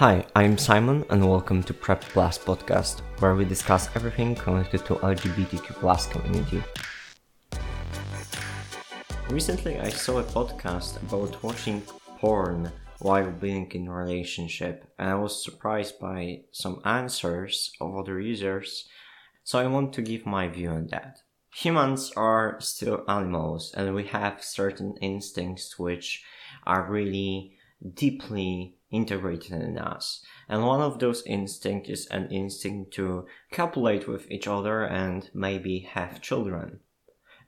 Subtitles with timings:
[0.00, 4.94] Hi, I'm Simon and welcome to Prep Plus podcast, where we discuss everything connected to
[4.94, 6.62] LGBTQ plus community.
[9.28, 11.82] Recently I saw a podcast about watching
[12.16, 18.18] porn while being in a relationship and I was surprised by some answers of other
[18.18, 18.88] users,
[19.44, 21.18] so I want to give my view on that.
[21.56, 26.24] Humans are still animals and we have certain instincts which
[26.66, 27.58] are really
[27.92, 30.24] deeply integrated in us.
[30.48, 35.80] And one of those instincts is an instinct to copulate with each other and maybe
[35.80, 36.80] have children.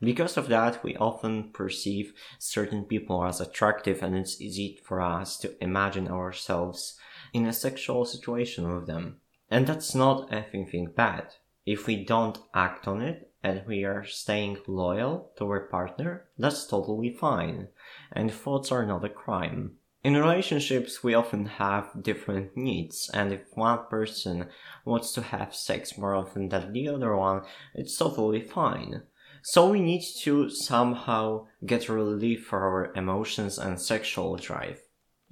[0.01, 5.37] Because of that, we often perceive certain people as attractive and it's easy for us
[5.39, 6.99] to imagine ourselves
[7.33, 9.19] in a sexual situation with them.
[9.49, 11.35] And that's not anything bad.
[11.65, 16.66] If we don't act on it and we are staying loyal to our partner, that's
[16.66, 17.69] totally fine.
[18.11, 19.77] And thoughts are not a crime.
[20.05, 24.48] In relationships, we often have different needs, and if one person
[24.84, 29.02] wants to have sex more often than the other one, it's totally fine.
[29.43, 34.80] So we need to somehow get relief for our emotions and sexual drive.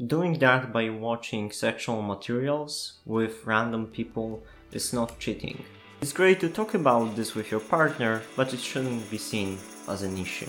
[0.06, 5.64] Doing that by watching sexual materials with random people is not cheating.
[6.00, 9.58] It's great to talk about this with your partner, but it shouldn't be seen
[9.88, 10.48] as an issue.